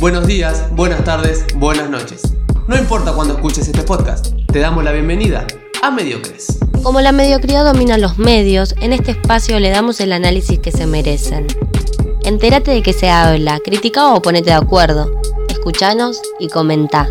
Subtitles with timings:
[0.00, 2.22] buenos días, buenas tardes, buenas noches.
[2.66, 5.46] No importa cuándo escuches este podcast, te damos la bienvenida
[5.82, 6.58] a Mediocres.
[6.82, 10.86] Como la mediocridad domina los medios, en este espacio le damos el análisis que se
[10.86, 11.46] merecen.
[12.24, 15.12] Entérate de qué se habla, critica o ponete de acuerdo.
[15.50, 17.06] Escuchanos y comenta.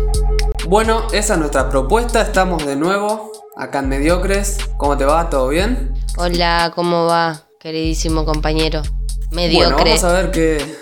[0.66, 2.20] Bueno, esa es nuestra propuesta.
[2.22, 4.58] Estamos de nuevo acá en Mediocres.
[4.78, 5.30] ¿Cómo te va?
[5.30, 5.94] ¿Todo bien?
[6.16, 8.82] Hola, ¿cómo va, queridísimo compañero?
[9.30, 9.74] Mediocre.
[9.74, 10.79] Bueno, vamos a ver qué.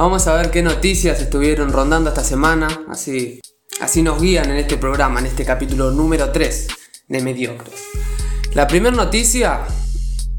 [0.00, 2.84] Vamos a ver qué noticias estuvieron rondando esta semana.
[2.88, 3.40] Así,
[3.80, 6.68] así nos guían en este programa, en este capítulo número 3
[7.08, 7.74] de Mediocres.
[8.54, 9.60] La primera noticia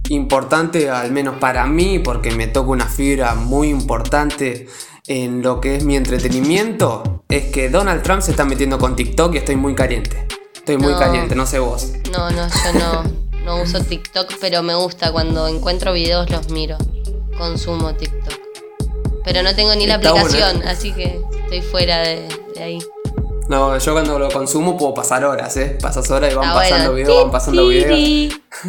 [0.10, 4.68] importante, al menos para mí, porque me toca una fibra muy importante
[5.08, 9.36] en lo que es mi entretenimiento, es que Donald Trump se está metiendo con TikTok
[9.36, 10.28] y estoy muy caliente.
[10.56, 11.00] Estoy muy No.
[11.00, 11.94] caliente, no sé vos.
[12.12, 13.04] No, no, yo no,
[13.46, 16.78] no uso TikTok, pero me gusta cuando encuentro videos los miro.
[17.38, 18.41] Consumo TikTok.
[19.23, 22.80] Pero no tengo ni la Está aplicación, así que estoy fuera de, de ahí.
[23.50, 25.78] No, yo cuando lo consumo puedo pasar horas, ¿eh?
[25.81, 26.95] Pasas horas y van Ah, pasando bueno.
[26.95, 28.39] videos, van pasando videos.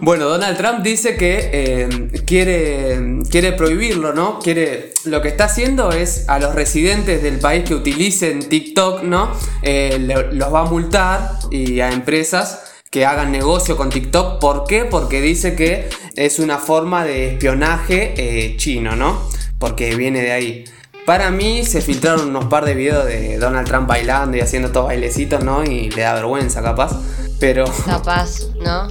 [0.00, 1.88] Bueno, Donald Trump dice que eh,
[2.26, 4.40] quiere, quiere prohibirlo, ¿no?
[4.40, 9.30] Quiere, lo que está haciendo es a los residentes del país que utilicen TikTok, ¿no?
[9.62, 9.98] Eh,
[10.32, 14.38] los va a multar y a empresas que hagan negocio con TikTok.
[14.38, 14.84] ¿Por qué?
[14.84, 19.18] Porque dice que es una forma de espionaje eh, chino, ¿no?
[19.58, 20.64] Porque viene de ahí.
[21.06, 24.86] Para mí se filtraron unos par de videos de Donald Trump bailando y haciendo todos
[24.88, 25.64] bailecitos, ¿no?
[25.64, 26.92] Y le da vergüenza, capaz.
[27.40, 27.64] Pero...
[27.86, 28.88] Capaz, ¿no?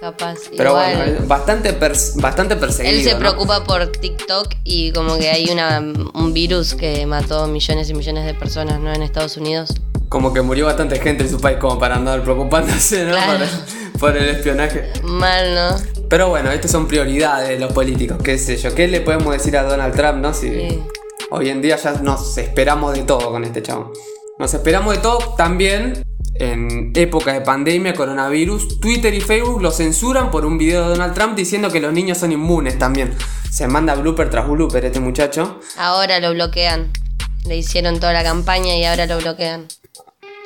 [0.00, 0.38] Capaz.
[0.56, 2.96] Pero Igual, bueno, bastante, pers- bastante perseguido.
[2.96, 3.18] Él se ¿no?
[3.18, 8.24] preocupa por TikTok y como que hay una, un virus que mató millones y millones
[8.24, 8.90] de personas, ¿no?
[8.94, 9.74] En Estados Unidos.
[10.10, 13.12] Como que murió bastante gente en su país como para andar preocupándose, ¿no?
[13.12, 13.46] Claro.
[13.92, 14.90] Por, por el espionaje.
[15.04, 15.76] Mal, ¿no?
[16.08, 18.74] Pero bueno, estas son prioridades de los políticos, qué sé yo.
[18.74, 20.34] ¿Qué le podemos decir a Donald Trump, no?
[20.34, 20.82] Si Sí.
[21.30, 23.92] hoy en día ya nos esperamos de todo con este chabón.
[24.40, 26.02] Nos esperamos de todo también
[26.34, 28.80] en época de pandemia, coronavirus.
[28.80, 32.18] Twitter y Facebook lo censuran por un video de Donald Trump diciendo que los niños
[32.18, 33.14] son inmunes también.
[33.48, 35.60] Se manda blooper tras blooper este muchacho.
[35.76, 36.90] Ahora lo bloquean.
[37.46, 39.66] Le hicieron toda la campaña y ahora lo bloquean.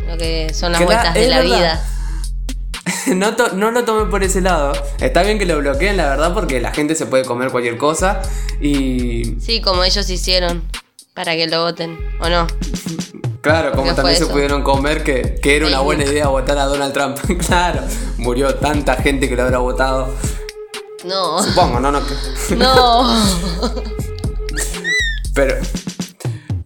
[0.07, 1.57] Lo que son las Que la- vueltas de la verdad.
[1.57, 1.85] vida.
[3.15, 4.73] No, to- no lo tomé por ese lado.
[5.01, 8.21] Está bien que lo bloqueen, la verdad, porque la gente se puede comer cualquier cosa.
[8.61, 10.63] Y Sí, como ellos hicieron
[11.15, 12.47] para que lo voten, ¿o no?
[13.43, 16.57] claro, como ¿Qué fue también se pudieron comer, que, que era una buena idea votar
[16.59, 17.19] a Donald Trump.
[17.47, 17.81] claro,
[18.19, 20.15] murió tanta gente que lo habrá votado.
[21.05, 21.43] No.
[21.43, 22.01] Supongo, no, no.
[22.57, 23.25] No.
[25.35, 25.57] Pero.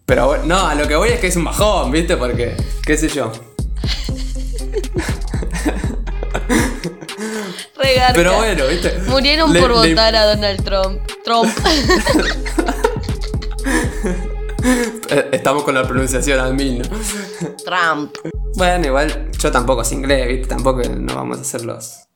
[0.09, 2.17] Pero bueno, no, a lo que voy es que es un bajón, ¿viste?
[2.17, 3.31] Porque, qué sé yo.
[7.77, 8.15] Regarca.
[8.15, 8.99] Pero bueno, ¿viste?
[9.07, 11.03] Murieron Le- por le- votar a Donald Trump.
[11.25, 11.51] Trump.
[15.31, 16.89] Estamos con la pronunciación al mil, ¿no?
[17.65, 18.17] Trump.
[18.57, 20.47] Bueno, igual yo tampoco es inglés, ¿viste?
[20.49, 22.08] Tampoco no vamos a hacer los...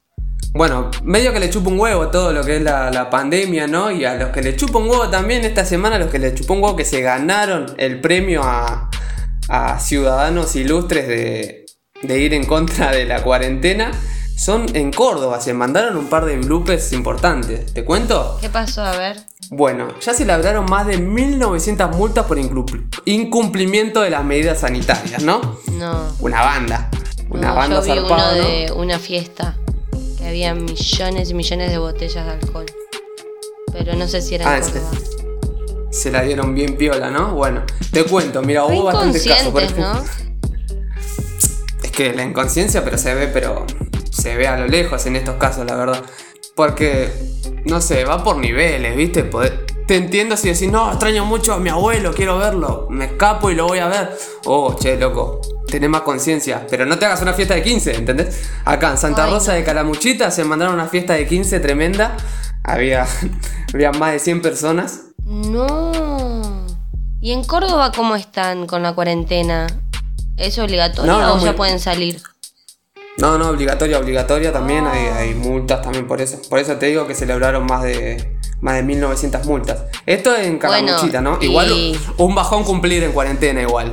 [0.55, 3.91] Bueno, medio que le chupa un huevo todo lo que es la, la pandemia, ¿no?
[3.91, 6.35] Y a los que le chupa un huevo también esta semana, a los que le
[6.35, 8.91] chupó un huevo que se ganaron el premio a,
[9.49, 11.65] a ciudadanos ilustres de,
[12.03, 13.93] de ir en contra de la cuarentena,
[14.37, 17.73] son en Córdoba, se mandaron un par de bloopers importantes.
[17.73, 18.37] ¿Te cuento?
[18.41, 18.83] ¿Qué pasó?
[18.83, 19.17] A ver.
[19.51, 22.39] Bueno, ya se labraron más de 1900 multas por
[23.07, 25.41] incumplimiento de las medidas sanitarias, ¿no?
[25.73, 26.15] No.
[26.21, 26.91] Una banda.
[27.31, 28.45] Una No, banda yo vi uno zarpada, ¿no?
[28.45, 29.57] de una fiesta
[30.23, 32.67] que había millones y millones de botellas de alcohol.
[33.73, 34.63] Pero no sé si era Ah, en.
[34.65, 34.91] Córdoba.
[35.91, 37.35] Se la dieron bien piola, ¿no?
[37.35, 37.63] Bueno,
[37.93, 39.49] te cuento, mira, hubo bastantes casos.
[39.53, 39.93] por ejemplo.
[39.95, 40.05] ¿no?
[41.83, 43.67] Es que la inconsciencia, pero se ve, pero
[44.11, 46.03] se ve a lo lejos en estos casos, la verdad.
[46.55, 47.11] Porque,
[47.67, 49.25] no sé, va por niveles, ¿viste?
[49.25, 53.51] Poder- te entiendo si decís, no, extraño mucho a mi abuelo, quiero verlo, me escapo
[53.51, 54.17] y lo voy a ver.
[54.47, 55.41] Oh, che, loco,
[55.73, 58.41] tenés más conciencia, pero no te hagas una fiesta de 15, ¿entendés?
[58.65, 62.17] Acá en Santa Rosa de Calamuchita se mandaron una fiesta de 15 tremenda.
[62.65, 63.07] Había,
[63.75, 65.01] había más de 100 personas.
[65.25, 66.67] No.
[67.21, 69.67] ¿Y en Córdoba cómo están con la cuarentena?
[70.37, 72.21] ¿Es obligatorio No, no, o ya muy- pueden salir?
[73.19, 76.41] No, no, obligatoria, obligatoria también, hay, hay multas también por eso.
[76.49, 79.83] Por eso te digo que celebraron más de más de 1900 multas.
[80.07, 81.43] Esto en Calamuchita, Bueno, ¿no?
[81.43, 83.91] Igual y- un bajón cumplir en cuarentena igual.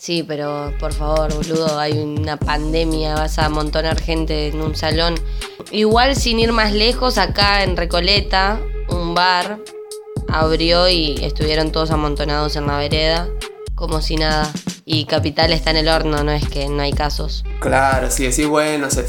[0.00, 5.14] Sí, pero por favor, boludo, hay una pandemia, vas a amontonar gente en un salón.
[5.72, 9.58] Igual sin ir más lejos, acá en Recoleta, un bar
[10.26, 13.28] abrió y estuvieron todos amontonados en la vereda,
[13.74, 14.50] como si nada.
[14.86, 17.44] Y Capital está en el horno, no es que no hay casos.
[17.60, 19.04] Claro, si decís, bueno, se,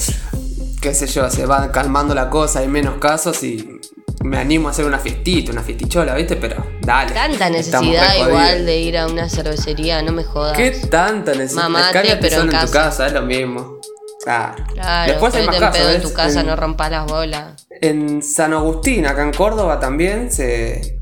[0.81, 3.79] qué sé yo, se va calmando la cosa, hay menos casos y
[4.23, 6.35] me animo a hacer una fiestita, una fiestichola, ¿viste?
[6.35, 7.12] Pero dale.
[7.13, 10.56] Tanta necesidad igual de ir a una cervecería, no me jodas.
[10.57, 11.63] ¿Qué tanta necesidad?
[11.69, 12.71] Mamate, pero en en tu casa.
[12.73, 13.77] casa, es lo mismo.
[14.23, 14.63] Claro.
[14.73, 17.65] Claro, Después hay más en casos, en tu casa, En- no rompas las bolas.
[17.69, 21.00] En San Agustín, acá en Córdoba también se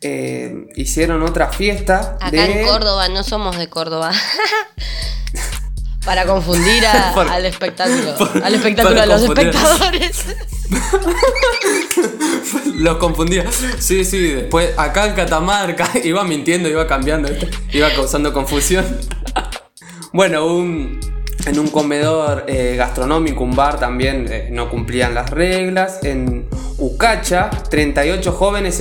[0.00, 2.16] eh, hicieron otra fiesta.
[2.18, 4.10] Acá de- en Córdoba no somos de Córdoba.
[6.04, 8.16] Para confundir a- Por- al espectáculo.
[8.16, 9.48] por- al espectáculo, a los confundir.
[9.54, 10.24] espectadores.
[12.76, 13.44] Los confundía.
[13.78, 17.28] Sí, sí, después acá en Catamarca iba mintiendo, iba cambiando,
[17.72, 18.84] iba causando confusión.
[20.12, 20.98] Bueno, un,
[21.46, 26.02] en un comedor eh, gastronómico, un bar también eh, no cumplían las reglas.
[26.04, 26.48] En
[26.78, 28.80] Ucacha, 38 jóvenes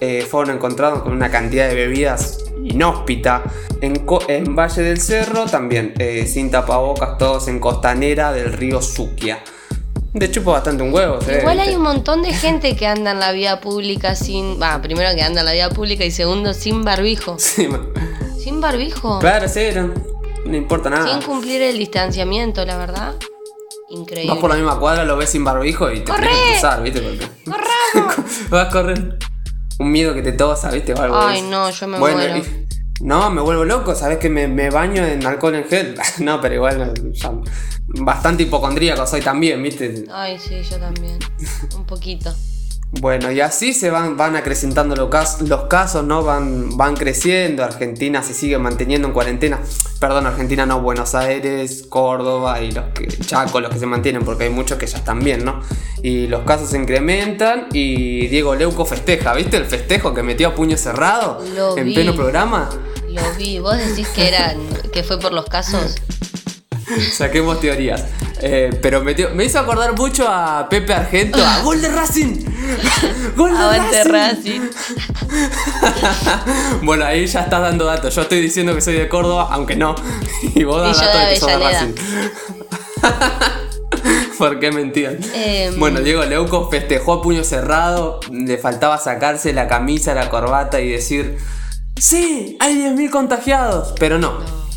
[0.00, 2.38] eh, fueron encontrados con una cantidad de bebidas
[2.70, 3.42] inhóspita.
[3.80, 9.42] En, en Valle del Cerro también, eh, sin tapabocas, todos en costanera del río Suquia.
[10.12, 13.30] De chupo bastante un huevo, Igual hay un montón de gente que anda en la
[13.32, 14.60] vía pública sin.
[14.60, 17.36] Va, primero que anda en la vía pública y segundo sin barbijo.
[17.48, 17.68] Sí,
[18.38, 19.18] Sin barbijo.
[19.18, 19.92] Claro, sí, no,
[20.44, 21.12] no importa nada.
[21.12, 23.14] Sin cumplir el distanciamiento, la verdad.
[23.90, 24.30] Increíble.
[24.32, 26.28] Vas por la misma cuadra, lo ves sin barbijo y te ¡Corre!
[26.28, 27.00] que cruzar, ¿viste?
[27.00, 28.16] Porque ¡Corramos!
[28.50, 29.18] vas a correr.
[29.78, 30.92] Un miedo que te tosa, ¿viste?
[30.94, 32.36] O algo Ay, no, yo me Bueno, muero.
[32.38, 32.68] y-
[33.00, 35.94] no, me vuelvo loco, ¿sabes que me, me baño en alcohol en gel?
[36.18, 37.32] no, pero igual ya-
[37.86, 40.04] bastante hipocondríaco soy también, ¿viste?
[40.12, 41.18] Ay, sí, yo también.
[41.76, 42.34] Un poquito.
[42.90, 46.22] Bueno, y así se van, van acrecentando los casos, los casos, ¿no?
[46.22, 49.60] Van, van creciendo, Argentina se sigue manteniendo en cuarentena.
[50.00, 54.44] Perdón, Argentina no, Buenos Aires, Córdoba y los que, Chaco, los que se mantienen, porque
[54.44, 55.60] hay muchos que ya están bien, ¿no?
[56.02, 60.54] Y los casos se incrementan y Diego Leuco festeja, ¿viste el festejo que metió a
[60.54, 61.94] puño cerrado Lo en vi.
[61.94, 62.70] pleno programa?
[63.06, 63.58] Lo vi.
[63.58, 64.54] ¿Vos decís que era
[64.92, 65.96] que fue por los casos?
[67.12, 68.04] Saquemos teorías.
[68.40, 72.44] Eh, pero me hizo acordar mucho a Pepe Argento, a Gol de Racing.
[73.36, 74.12] Gol de Racing.
[74.12, 74.60] Racing.
[76.82, 78.14] Bueno, ahí ya estás dando datos.
[78.14, 79.94] Yo estoy diciendo que soy de Córdoba, aunque no.
[80.54, 81.58] Y vos das datos de que sos de.
[81.58, 81.94] Racing.
[84.38, 85.18] ¿Por qué mentían?
[85.34, 85.78] Em.
[85.78, 88.20] Bueno, Diego Leuco festejó a puño cerrado.
[88.30, 91.38] Le faltaba sacarse la camisa, la corbata y decir:
[91.96, 92.56] ¡Sí!
[92.60, 93.94] ¡Hay 10.000 contagiados!
[93.98, 94.67] Pero no.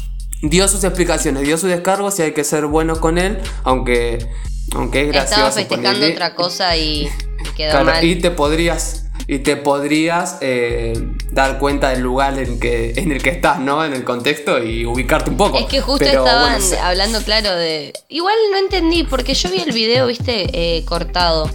[0.42, 4.28] Dio sus explicaciones, dio su descargo si hay que ser bueno con él, aunque,
[4.74, 5.34] aunque es gracioso.
[5.36, 7.04] Estaba festejando porque- otra cosa y
[7.44, 8.04] y quedó Claro, mal.
[8.04, 8.98] y te podrías
[9.28, 10.94] y te podrías eh,
[11.32, 13.86] dar cuenta del lugar en que en el que estás, ¿no?
[13.86, 15.58] En el contexto y ubicarte un poco.
[15.60, 17.94] Es que justo Pero, estaban bueno, se- hablando, claro, de.
[18.10, 21.50] Igual no entendí, porque yo vi el video, viste, eh, cortado.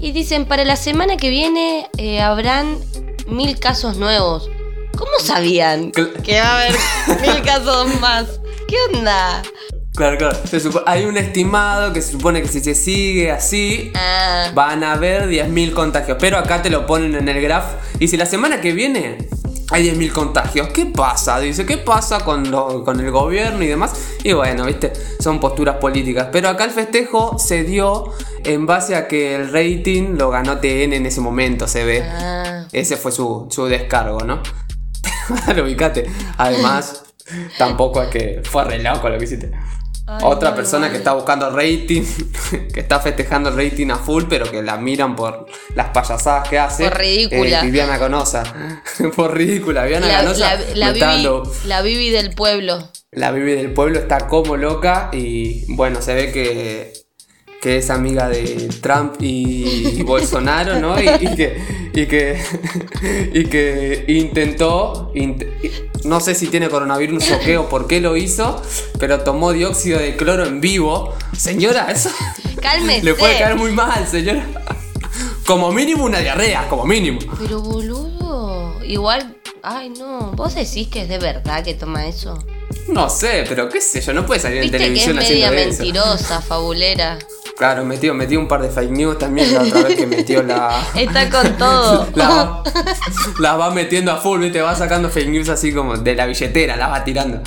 [0.00, 2.78] Y dicen, para la semana que viene eh, habrán
[3.28, 4.48] mil casos nuevos.
[4.96, 6.74] ¿Cómo sabían Cl- que va a haber
[7.22, 8.26] mil casos más?
[8.68, 9.42] ¿Qué onda?
[9.94, 10.36] Claro, claro.
[10.46, 14.92] Se hay un estimado que se supone que si se sigue así Ah, van a
[14.92, 17.64] haber 10.000 contagios, pero acá te lo ponen en el graph
[17.98, 19.18] y si la semana que viene
[19.72, 21.38] hay 10.000 contagios, ¿qué pasa?
[21.40, 23.92] Dice, ¿qué pasa con, lo- con el gobierno y demás?
[24.24, 26.28] Y bueno, viste, son posturas políticas.
[26.32, 28.12] Pero acá el festejo se dio
[28.44, 32.02] en base a que el rating lo ganó TN en ese momento, se ve.
[32.04, 32.64] ah.
[32.72, 34.42] Ese fue su, su descargo, ¿no?
[35.56, 36.06] lo ubicate.
[36.38, 37.02] Además,
[37.58, 39.50] tampoco es que fue arreglado con lo que hiciste.
[40.06, 40.92] Ay, Otra persona vale.
[40.92, 42.02] que está buscando rating,
[42.74, 46.58] que está festejando el rating a full, pero que la miran por las payasadas que
[46.58, 46.88] hace.
[46.88, 47.60] Por ridícula.
[47.60, 48.42] eh, Viviana Canosa.
[49.16, 49.84] por ridícula.
[49.84, 50.54] Viviana La, Canosa.
[50.74, 50.92] la-
[51.66, 52.88] la Bibi del pueblo.
[53.12, 56.92] la Bibi del pueblo está como loca y bueno, se ve que,
[57.60, 61.00] que es amiga de Trump y, Bolsonaro, ¿no?
[61.00, 62.40] Y, y que, y, que,
[63.34, 65.46] y que intentó, int-
[66.04, 68.60] no sé si tiene coronavirus o qué o por qué lo hizo,
[68.98, 71.14] pero tomó dióxido de cloro en vivo.
[71.36, 72.10] Señora, eso
[72.62, 73.02] Cálmese.
[73.04, 74.46] le puede caer muy mal, señora.
[75.46, 77.18] Como mínimo una diarrea, como mínimo.
[77.38, 79.36] Pero boludo, igual.
[79.62, 80.32] Ay, no.
[80.32, 82.38] ¿Vos decís que es de verdad que toma eso?
[82.88, 85.48] No sé, pero qué sé yo, no puede salir en Viste que es televisión media
[85.48, 85.82] haciendo eso.
[85.82, 87.18] mentirosa, fabulera.
[87.56, 90.82] Claro, metió, metió un par de fake news también la otra vez que metió la.
[90.96, 92.08] Está con todo.
[92.14, 92.62] la va,
[93.38, 94.60] las va metiendo a full, ¿viste?
[94.62, 97.42] Va sacando fake news así como de la billetera, la va tirando.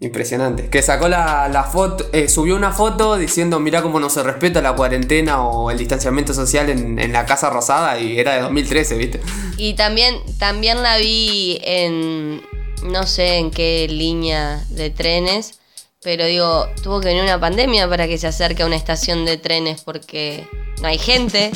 [0.00, 0.68] Impresionante.
[0.68, 4.60] Que sacó la, la foto, eh, subió una foto diciendo, mira cómo no se respeta
[4.60, 8.96] la cuarentena o el distanciamiento social en, en la Casa Rosada y era de 2013,
[8.96, 9.20] ¿viste?
[9.56, 12.42] Y también, también la vi en.
[12.82, 15.58] No sé en qué línea de trenes.
[16.02, 19.36] Pero digo, tuvo que venir una pandemia para que se acerque a una estación de
[19.36, 20.48] trenes porque
[20.80, 21.52] no hay gente.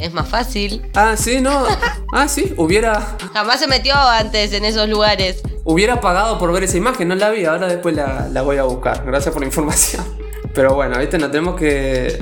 [0.00, 0.82] Es más fácil.
[0.94, 1.64] Ah, sí, no.
[2.12, 5.40] Ah, sí, hubiera, Jamás se metió antes en esos lugares.
[5.62, 8.64] hubiera pagado por ver esa imagen, no la vi, ahora después la, la voy a
[8.64, 9.04] buscar.
[9.06, 10.04] Gracias por la información.
[10.52, 12.18] Pero bueno, viste, no tenemos que,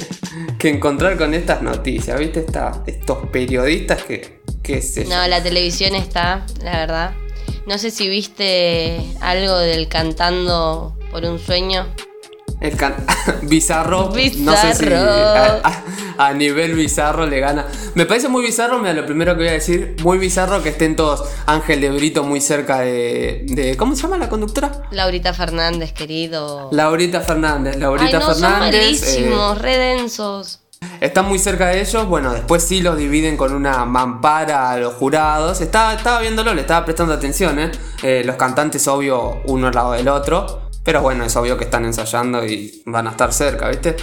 [0.58, 2.40] que encontrar con estas noticias, ¿viste?
[2.40, 5.10] Esta- estos periodistas que, qué sé yo.
[5.10, 7.12] No, la televisión está, la verdad.
[7.66, 11.86] No sé si viste algo del cantando por un sueño.
[12.60, 12.94] El can-
[13.42, 15.82] bizarro, no sé si a, a-
[16.28, 17.66] a nivel bizarro le gana.
[17.94, 20.94] Me parece muy bizarro, mira, lo primero que voy a decir, muy bizarro que estén
[20.94, 24.82] todos Ángel de Brito muy cerca de, de- ¿cómo se llama la conductora?
[24.92, 26.68] Laurita Fernández, querido.
[26.72, 28.74] Laurita Fernández, Laurita Ay, no, son Fernández.
[28.74, 30.60] eh, malísimos, re densos.
[31.00, 34.94] Están muy cerca de ellos, bueno, después sí los dividen con una mampara a los
[34.94, 35.60] jurados.
[35.60, 37.70] Estaba, estaba viéndolo, le estaba prestando atención, ¿eh?
[38.02, 40.70] Eh, Los cantantes, obvio, uno al lado del otro.
[40.84, 43.96] Pero bueno, es obvio que están ensayando y van a estar cerca, ¿viste?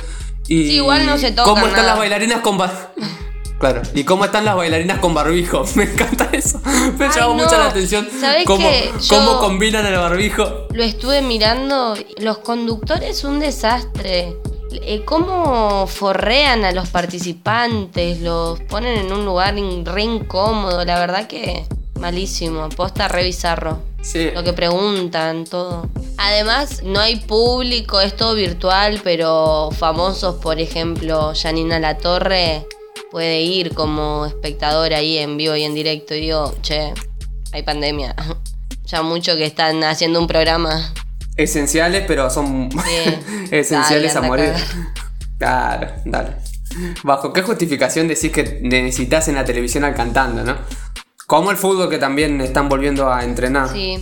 [0.47, 1.87] Y Sí, igual no se tocan ¿Cómo están nada.
[1.89, 2.57] las bailarinas con
[3.59, 5.65] Claro, ¿y cómo están las bailarinas con barbijo?
[5.75, 6.61] Me encanta eso.
[6.97, 7.33] Me Ay, no.
[7.33, 8.89] mucho la atención ¿Sabés cómo, qué?
[9.09, 10.67] cómo combinan el barbijo.
[10.71, 11.95] Lo estuve mirando.
[12.19, 14.37] Los conductores, un desastre.
[14.71, 18.21] Eh, ¿Cómo forrean a los participantes?
[18.21, 20.85] Los ponen en un lugar re incómodo.
[20.85, 21.65] La verdad que
[21.99, 22.69] malísimo.
[22.69, 23.79] Posta re bizarro.
[24.01, 24.31] Sí.
[24.31, 25.89] Lo que preguntan, todo.
[26.17, 32.65] Además, no hay público, es todo virtual, pero famosos, por ejemplo, Janina Latorre
[33.11, 36.93] puede ir como espectador ahí en vivo y en directo y digo, che,
[37.51, 38.15] hay pandemia.
[38.85, 40.91] Ya mucho que están haciendo un programa.
[41.43, 42.69] Esenciales, pero son
[43.51, 44.53] esenciales Dale, a morir.
[45.37, 46.29] Claro, dale.
[47.03, 50.57] ¿Bajo qué justificación decís que necesitas en la televisión al cantando, no?
[51.27, 53.69] Como el fútbol que también están volviendo a entrenar.
[53.71, 53.97] Sí.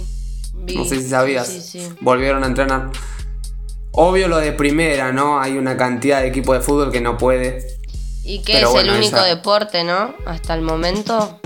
[0.53, 0.75] vi.
[0.77, 1.47] No sé si sabías.
[1.47, 1.89] Sí, sí.
[2.01, 2.89] Volvieron a entrenar.
[3.91, 5.39] Obvio lo de primera, ¿no?
[5.39, 7.65] Hay una cantidad de equipos de fútbol que no puede.
[8.23, 10.13] Y que es bueno, el único esa- deporte, ¿no?
[10.25, 11.39] Hasta el momento.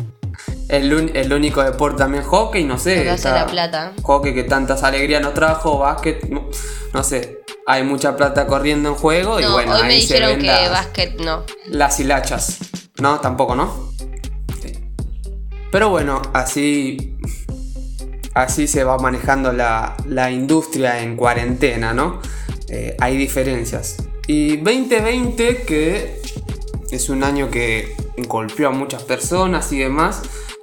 [0.72, 3.08] El, el único deporte también hockey, no sé.
[3.14, 3.92] Está- la plata.
[4.04, 6.50] Hockey que tantas alegrías nos trajo, básquet, no,
[6.94, 7.40] no sé.
[7.68, 10.40] Hay mucha plata corriendo en juego y No, bueno, hoy ahí me se dijeron ven
[10.40, 11.44] que las, básquet no.
[11.68, 12.58] las hilachas.
[13.02, 13.92] No, tampoco, ¿no?
[14.62, 14.74] Sí.
[15.72, 17.18] Pero bueno, así.
[18.34, 22.22] Así se va manejando la, la industria en cuarentena, ¿no?
[22.70, 23.98] Eh, hay diferencias.
[24.26, 26.22] Y 2020, que
[26.92, 27.94] es un año que
[28.28, 30.22] golpeó a muchas personas y demás,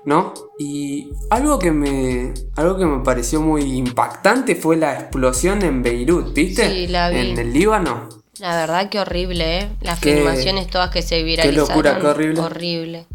[0.08, 0.32] ¿no?
[0.58, 6.32] Y algo que me, algo que me pareció muy impactante fue la explosión en Beirut,
[6.34, 6.68] ¿viste?
[6.68, 7.18] Sí, la vi.
[7.18, 8.08] En el Líbano.
[8.40, 9.68] La verdad que horrible, ¿eh?
[9.82, 11.68] Las Qué- filmaciones todas que se viralizaron.
[11.68, 12.40] locura, qué horrible.
[12.40, 13.06] Horrible.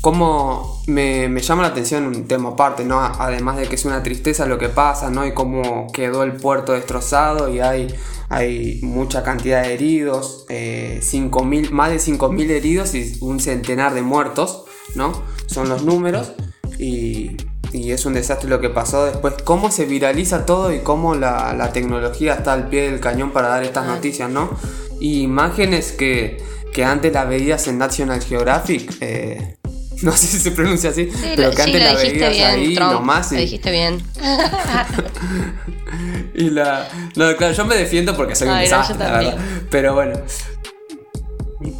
[0.00, 3.00] Cómo me, me llama la atención un tema aparte, ¿no?
[3.00, 5.26] Además de que es una tristeza lo que pasa, ¿no?
[5.26, 7.92] Y cómo quedó el puerto destrozado y hay,
[8.28, 14.02] hay mucha cantidad de heridos, eh, 5.000 más de 5.000 heridos y un centenar de
[14.02, 14.64] muertos,
[14.94, 15.12] ¿no?
[15.46, 16.32] Son los números
[16.78, 17.36] y,
[17.72, 19.34] y es un desastre lo que pasó después.
[19.44, 23.48] Cómo se viraliza todo y cómo la, la tecnología está al pie del cañón para
[23.48, 24.50] dar estas noticias, ¿no?
[25.00, 26.38] Y imágenes que,
[26.72, 28.96] que antes las veías en National Geographic.
[29.00, 29.56] eh,
[30.02, 32.74] no sé si se pronuncia así, Sí, pero que sí, antes la veías bien, ahí
[32.74, 32.92] Trump.
[32.92, 34.02] nomás Lo y, dijiste bien.
[36.34, 36.88] y la.
[37.16, 39.38] No, claro, yo me defiendo porque soy un no, desastre, la verdad.
[39.70, 40.18] Pero bueno.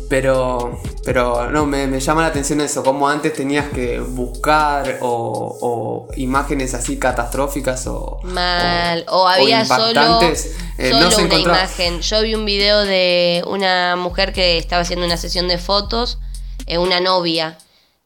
[0.09, 0.81] Pero.
[1.05, 6.15] Pero no, me, me llama la atención eso, como antes tenías que buscar o, o
[6.17, 8.21] imágenes así catastróficas o.
[8.25, 9.05] Mal.
[9.09, 11.59] O, había solo, impactantes, eh, solo no se una encontraba.
[11.59, 12.01] imagen.
[12.01, 16.19] Yo vi un video de una mujer que estaba haciendo una sesión de fotos,
[16.67, 17.59] eh, una novia.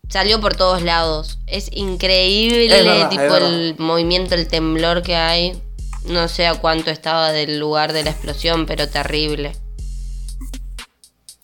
[0.08, 1.38] Salió por todos lados.
[1.46, 5.62] Es increíble Es verdad, tipo el movimiento, el temblor que hay.
[6.04, 9.52] No sé a cuánto estaba del lugar de la explosión, pero terrible.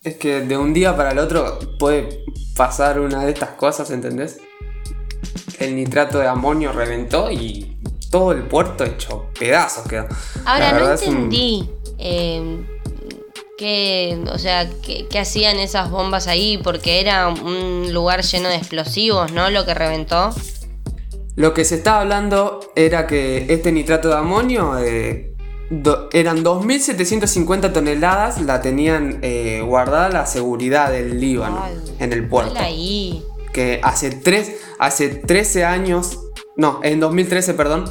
[0.07, 2.23] Es que de un día para el otro puede
[2.55, 4.37] pasar una de estas cosas, ¿entendés?
[5.59, 7.77] El nitrato de amonio reventó y
[8.09, 10.07] todo el puerto hecho pedazos quedó.
[10.45, 12.65] Ahora, no un- entendí eh,
[13.57, 18.55] qué, o sea, qué, qué hacían esas bombas ahí, porque era un lugar lleno de
[18.55, 19.49] explosivos, ¿no?
[19.49, 20.29] Lo que reventó.
[21.35, 25.33] Lo que se estaba hablando era que este nitrato de amonio eh,
[25.69, 32.27] do- eran 2.750 toneladas, la tenían eh, guardada la seguridad del Líbano Ay, en el
[32.27, 32.53] puerto.
[32.59, 33.23] Ahí.
[33.53, 36.19] Que hace, tres, hace 13 años,
[36.55, 37.85] no, en 2013, perdón,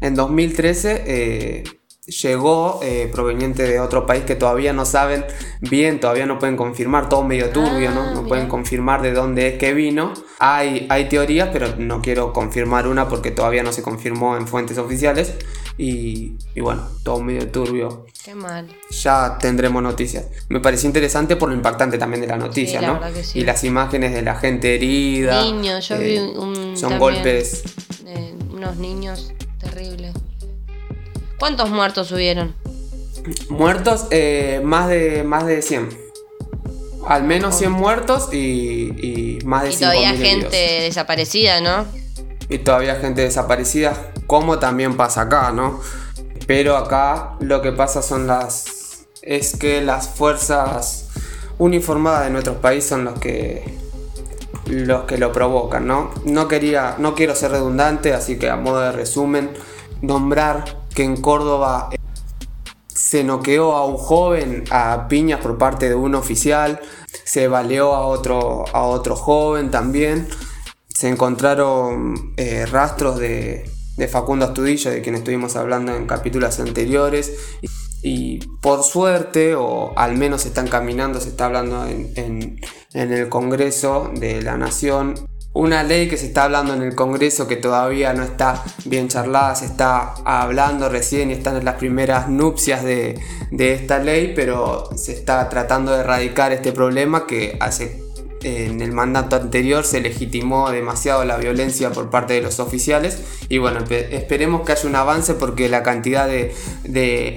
[0.00, 1.64] en 2013 eh,
[2.06, 5.24] llegó eh, proveniente de otro país que todavía no saben
[5.60, 8.02] bien, todavía no pueden confirmar, todo medio turbio, ¿no?
[8.02, 10.12] Ah, No pueden confirmar de dónde es que vino.
[10.38, 14.78] Hay, hay teorías, pero no quiero confirmar una porque todavía no se confirmó en fuentes
[14.78, 15.34] oficiales.
[15.78, 18.06] Y, y bueno, todo medio turbio.
[18.24, 18.66] Qué mal.
[18.90, 20.26] Ya tendremos noticias.
[20.48, 23.00] Me pareció interesante por lo impactante también de la noticia, la ¿no?
[23.22, 23.40] sí.
[23.40, 25.42] Y las imágenes de la gente herida.
[25.42, 26.76] Niños, yo eh, vi un.
[26.76, 27.62] Son también, golpes
[28.06, 30.14] eh, unos niños terribles.
[31.38, 32.54] ¿Cuántos muertos hubieron?
[33.48, 35.88] Muertos, eh, más, de, más de 100.
[37.06, 41.86] Al menos 100 muertos y, más de Y todavía gente desaparecida, ¿no?
[42.48, 45.80] Y todavía gente desaparecida, como también pasa acá, ¿no?
[46.46, 49.06] Pero acá lo que pasa son las.
[49.22, 51.08] es que las fuerzas
[51.58, 53.76] uniformadas de nuestros países son los que
[54.66, 56.10] los que lo provocan, ¿no?
[56.24, 59.50] No quería, no quiero ser redundante, así que a modo de resumen,
[60.02, 61.90] nombrar que en Córdoba
[62.88, 66.80] se noqueó a un joven a piñas por parte de un oficial,
[67.24, 70.28] se baleó a otro, a otro joven también,
[70.88, 73.70] se encontraron eh, rastros de,
[74.08, 77.32] Facundo Astudillo, de quien estuvimos hablando en capítulos anteriores,
[78.02, 82.60] y, por suerte, o al menos están caminando, se está hablando en
[82.96, 85.14] en el Congreso de la Nación
[85.52, 89.54] una ley que se está hablando en el Congreso que todavía no está bien charlada,
[89.54, 93.18] se está hablando recién y están en las primeras nupcias de,
[93.50, 98.05] esta ley, pero se está tratando de erradicar este problema que hace
[98.46, 103.58] en el mandato anterior se legitimó demasiado la violencia por parte de los oficiales y
[103.58, 106.54] bueno, esperemos que haya un avance porque la cantidad de,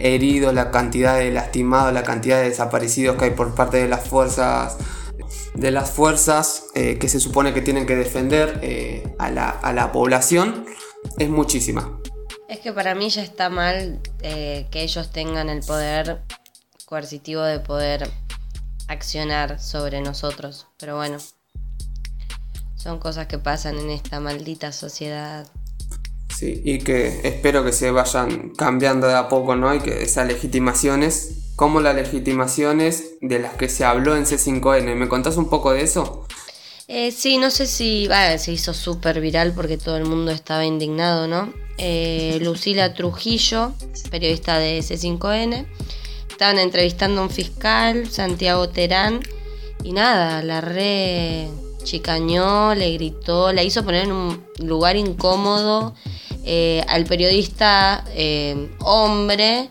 [0.01, 4.07] heridos, la cantidad de lastimados, la cantidad de desaparecidos que hay por parte de las
[4.07, 4.77] fuerzas
[5.55, 10.65] de las fuerzas eh, que se supone que tienen que defender eh, a, la, población
[11.17, 11.99] es muchísima.
[12.47, 16.21] Es que para mí ya está mal eh, que ellos tengan el poder
[16.85, 18.09] coercitivo de poder
[18.89, 20.67] accionar sobre nosotros.
[20.77, 21.17] Pero bueno,
[22.75, 25.47] son cosas que pasan en esta maldita sociedad.
[26.35, 29.73] Sí, y que espero que se vayan cambiando de a poco, ¿no?
[29.73, 34.95] Y que esas legitimaciones como las legitimaciones de las que se habló en C5N.
[34.95, 36.25] ¿Me contás un poco de eso?
[36.87, 41.27] Eh, sí, no sé si se hizo súper viral porque todo el mundo estaba indignado,
[41.27, 41.51] ¿no?
[41.77, 43.73] Eh, Lucila Trujillo,
[44.09, 45.67] periodista de C5N,
[46.39, 49.19] estaban entrevistando a un fiscal, Santiago Terán,
[49.83, 51.49] y nada, la re
[51.83, 55.93] chicañó, le gritó, la hizo poner en un lugar incómodo
[56.45, 58.05] eh, al periodista
[58.79, 59.69] hombre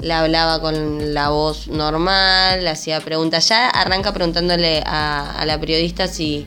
[0.00, 3.46] le hablaba con la voz normal, le hacía preguntas.
[3.46, 6.46] Ya arranca preguntándole a, la periodista si,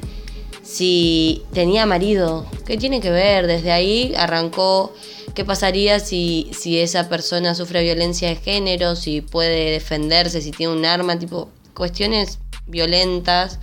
[0.63, 2.47] si tenía marido.
[2.65, 3.45] ¿Qué tiene que ver?
[3.45, 4.91] Desde ahí arrancó
[5.33, 10.73] qué pasaría si, si esa persona sufre violencia de género, si puede defenderse, si tiene
[10.73, 13.59] un arma, tipo cuestiones violentas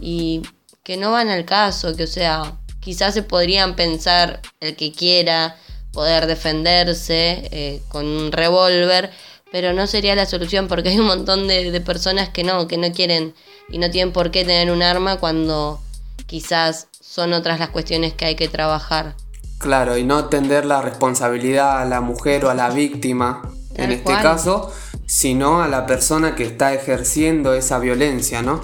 [0.00, 0.42] y
[0.82, 5.56] que no van al caso, que o sea, quizás se podrían pensar el que quiera
[5.92, 9.10] poder defenderse eh, con un revólver,
[9.52, 12.90] pero no sería la solución porque hay un montón de, personas que no, que no
[12.92, 13.34] quieren
[13.68, 15.80] y no tienen por qué tener un arma cuando
[16.26, 19.14] quizás son otras las cuestiones que hay que trabajar.
[19.62, 23.42] Claro, y no tender la responsabilidad a la mujer o a la víctima,
[23.76, 24.72] en este caso,
[25.06, 28.60] sino a la persona que está ejerciendo esa violencia, ¿no?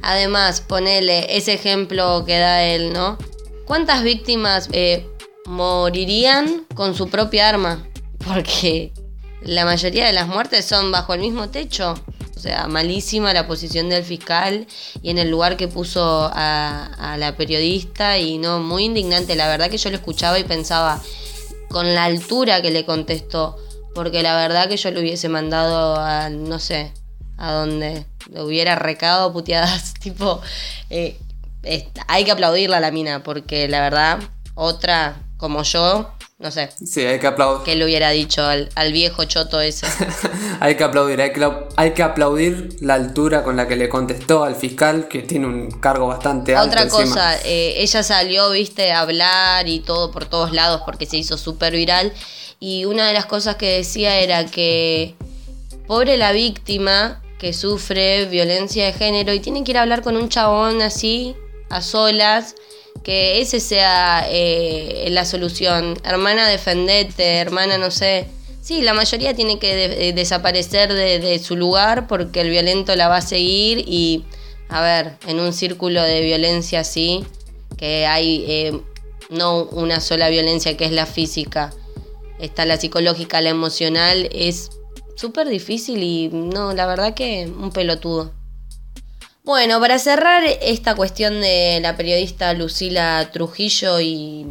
[0.00, 3.18] Además, ponele ese ejemplo que da él, ¿no?
[3.64, 5.08] ¿Cuántas víctimas eh,
[5.46, 7.84] morirían con su propia arma?
[8.24, 8.92] Porque
[9.42, 11.94] la mayoría de las muertes son bajo el mismo techo.
[12.38, 14.68] O sea, malísima la posición del fiscal
[15.02, 19.34] y en el lugar que puso a, la periodista y no, muy indignante.
[19.34, 21.02] La verdad que yo lo escuchaba y pensaba
[21.68, 23.56] con la altura que le contestó,
[23.92, 26.92] porque la verdad que yo lo hubiese mandado a, no sé,
[27.38, 30.40] a donde lo hubiera recado puteadas, tipo,
[30.90, 31.18] eh,
[32.06, 34.20] hay que aplaudirla a la mina, porque la verdad,
[34.54, 36.70] otra como yo, no sé.
[36.84, 37.64] Sí, hay que aplaudir.
[37.64, 39.86] ¿Qué le hubiera dicho al, viejo choto ese?
[40.60, 44.44] hay que aplaudir, hay que, hay que, aplaudir la altura con la que le contestó
[44.44, 46.68] al fiscal, que tiene un cargo bastante alto.
[46.68, 51.16] Otra cosa, eh, ella salió, viste, a hablar y todo por todos lados porque se
[51.16, 52.12] hizo súper viral.
[52.60, 55.16] Y una de las cosas que decía era que,
[55.88, 60.16] pobre la víctima que sufre violencia de género y tiene que ir a hablar con
[60.16, 61.34] un chabón así,
[61.68, 62.54] a solas
[63.02, 65.96] que ese sea eh, la solución.
[66.04, 68.26] Hermana, defendete, hermana, no sé.
[68.60, 73.22] Sí, la mayoría tiene que desaparecer de, su lugar porque el violento la va a
[73.22, 74.24] seguir y,
[74.68, 77.24] a ver, en un círculo de violencia así,
[77.78, 78.80] que hay eh,
[79.30, 81.72] no una sola violencia que es la física,
[82.38, 84.70] está la psicológica, la emocional, es
[85.16, 88.37] súper difícil y no, la verdad que un pelotudo.
[89.48, 94.44] Bueno, para cerrar esta cuestión de la periodista Lucila Trujillo y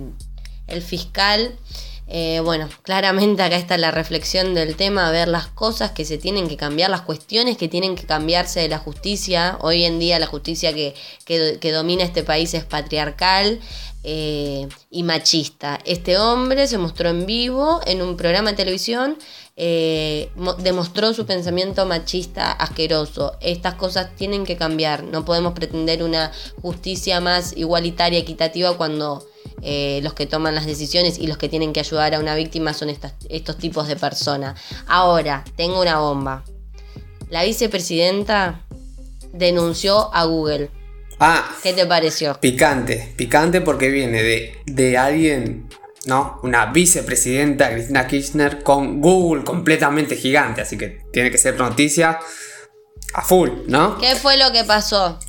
[0.65, 1.55] el fiscal,
[2.09, 6.47] Eh, bueno, claramente acá está la reflexión del tema, ver las cosas que se tienen
[6.47, 9.57] que cambiar, las cuestiones que tienen que cambiarse de la justicia.
[9.59, 13.59] Hoy en día la justicia que, que, domina este país es patriarcal
[14.09, 15.79] eh, y machista.
[15.83, 19.17] Este hombre se mostró en vivo en un programa de televisión
[19.59, 23.35] eh, demostró su pensamiento machista asqueroso.
[23.41, 25.03] Estas cosas tienen que cambiar.
[25.03, 29.27] No podemos pretender una justicia más igualitaria, equitativa, cuando
[29.63, 32.75] eh, los que toman las decisiones y los que tienen que ayudar a una víctima
[32.75, 34.61] son estos tipos de personas.
[34.85, 36.43] Ahora, tengo una bomba.
[37.31, 38.63] La vicepresidenta
[39.33, 40.69] denunció a Google.
[41.19, 41.55] Ah.
[41.63, 42.39] ¿Qué te pareció?
[42.39, 45.67] Picante, picante porque viene de, de alguien
[46.07, 46.39] ¿no?
[46.43, 52.19] Una vicepresidenta, Cristina Kirchner, con Google completamente gigante, así que tiene que ser noticia
[53.13, 53.97] a full, ¿no?
[53.97, 55.19] ¿Qué fue lo que pasó?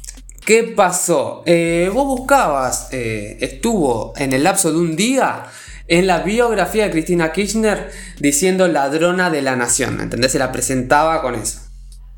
[0.45, 1.43] ¿Qué pasó?
[1.47, 5.45] Eh, vos buscabas, eh, estuvo en el lapso de un día
[5.89, 10.33] en la biografía de Cristina Kirchner diciendo ladrona de la nación, ¿entendés?
[10.33, 11.61] Se la presentaba con eso,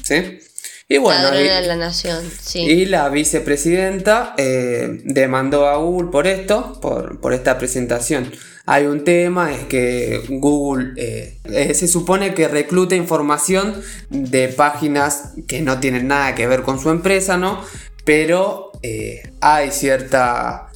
[0.02, 0.38] ¿sí?
[0.92, 2.62] Y bueno, y, la nación, sí.
[2.62, 8.32] y la vicepresidenta eh, demandó a Google por esto, por, por, esta presentación.
[8.66, 15.34] Hay un tema, es que Google eh, eh, se supone que recluta información de páginas
[15.46, 17.64] que no tienen nada que ver con su empresa, ¿no?
[18.04, 18.72] Pero
[19.40, 20.72] hay cierta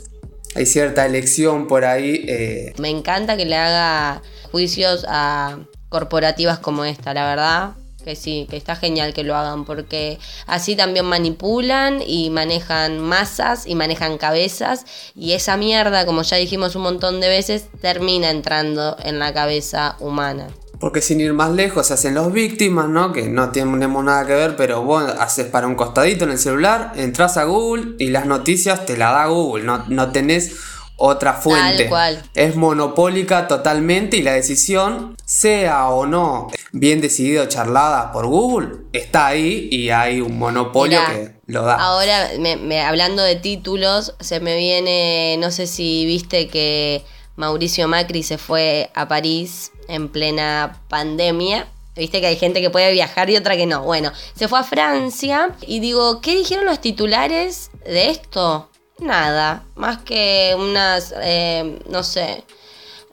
[0.54, 2.72] hay cierta elección por ahí.
[2.78, 4.22] Me encanta que le haga
[4.52, 9.64] juicios a corporativas como esta, la verdad que sí, que está genial que lo hagan
[9.64, 16.36] porque así también manipulan y manejan masas y manejan cabezas y esa mierda, como ya
[16.36, 20.48] dijimos un montón de veces, termina entrando en la cabeza humana.
[20.80, 23.12] Porque sin ir más lejos hacen los víctimas, ¿no?
[23.12, 26.92] Que no tenemos nada que ver, pero vos haces para un costadito en el celular,
[26.96, 31.90] entras a Google y las noticias te la da Google, no, no tenés otra fuente.
[32.34, 38.68] Es monopólica totalmente y la decisión, sea o no bien decidida o charlada por Google,
[38.92, 41.76] está ahí y hay un monopolio que lo da.
[41.76, 47.04] Ahora, me, hablando de títulos, se me viene, no sé si viste que
[47.36, 51.68] Mauricio Macri se fue a París en plena pandemia.
[51.96, 53.84] Viste que hay gente que puede viajar y otra que no.
[53.84, 58.68] Bueno, se fue a Francia y digo, ¿qué dijeron los titulares de esto?
[59.04, 62.42] Nada, más que unas, eh, no sé,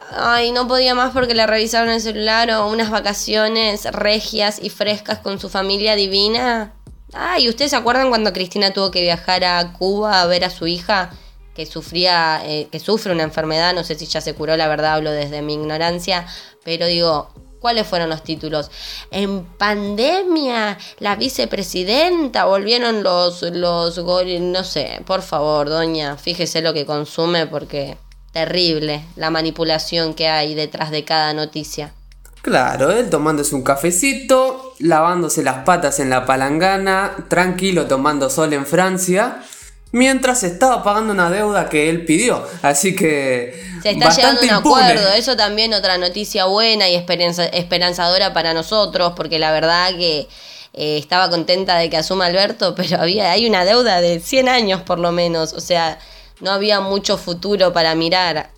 [0.09, 5.19] ay, no podía más porque le revisaron el celular o unas vacaciones regias y frescas
[5.19, 6.73] con su familia divina.
[7.11, 10.65] Ay, ¿ustedes se acuerdan cuando Cristina tuvo que viajar a Cuba a ver a su
[10.65, 11.09] hija
[11.53, 13.73] que sufría, eh, que sufre una enfermedad?
[13.73, 16.25] No sé si ya se curó, la verdad hablo desde mi ignorancia,
[16.63, 18.71] pero digo, ¿Cuáles fueron los títulos?
[19.11, 26.87] En pandemia, la vicepresidenta, volvieron los, los, no sé, por favor, doña, fíjese lo que
[26.87, 27.97] consume porque
[28.33, 31.93] terrible la manipulación que hay detrás de cada noticia.
[32.41, 38.65] Claro, él tomándose un cafecito, lavándose las patas en la palangana, tranquilo tomando sol en
[38.65, 39.43] Francia
[39.91, 42.43] mientras estaba pagando una deuda que él pidió.
[42.61, 43.70] Así que.
[43.81, 45.13] Se está llegando a un acuerdo.
[45.13, 50.27] Eso también otra noticia buena y esperanzadora para nosotros, porque la verdad que.
[50.73, 54.81] Eh, estaba contenta de que asuma Alberto, pero había, hay una deuda de 100 años
[54.81, 55.99] por lo menos, o sea,
[56.39, 58.51] no había mucho futuro para mirar.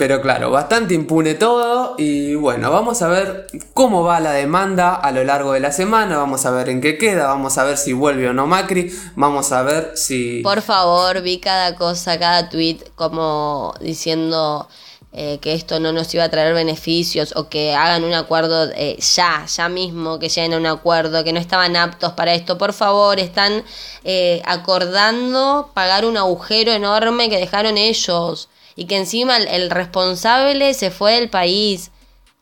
[0.00, 5.12] Pero claro, bastante impune todo y bueno, vamos a ver cómo va la demanda a
[5.12, 7.92] lo largo de la semana, vamos a ver en qué queda, vamos a ver si
[7.92, 10.40] vuelve o no Macri, vamos a ver si...
[10.42, 14.70] Por favor, vi cada cosa, cada tweet como diciendo
[15.12, 18.96] eh, que esto no nos iba a traer beneficios o que hagan un acuerdo eh,
[19.00, 22.56] ya, ya mismo, que lleguen a un acuerdo, que no estaban aptos para esto.
[22.56, 23.64] Por favor, están
[24.04, 28.48] eh, acordando pagar un agujero enorme que dejaron ellos
[28.80, 31.90] y que encima el, responsable se fue del país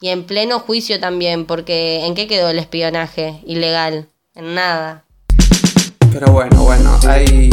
[0.00, 4.08] y en pleno juicio también, porque ¿en qué quedó el espionaje ilegal?
[4.36, 5.04] En nada.
[6.12, 7.50] Pero bueno, bueno, hay,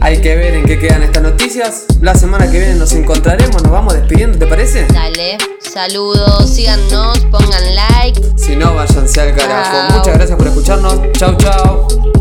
[0.00, 1.86] hay que ver en qué quedan estas noticias.
[2.00, 4.86] La semana que viene nos encontraremos, nos vamos despidiendo, ¿te parece?
[4.86, 8.20] Dale, saludos, síganos, pongan like.
[8.36, 9.98] Si no, váyanse al carajo.
[9.98, 11.00] Muchas gracias por escucharnos.
[11.12, 12.15] Chau, chau.